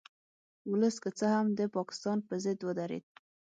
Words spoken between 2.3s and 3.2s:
ضد ودرید